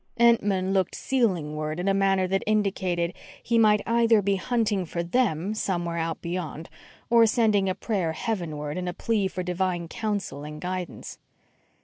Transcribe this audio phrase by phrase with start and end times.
[0.19, 3.13] Entman looked ceilingward in a manner that indicated
[3.43, 6.71] he might either be hunting for them somewhere out beyond,
[7.11, 11.19] or sending a prayer heavenward in a plea for Divine counsel and guidance.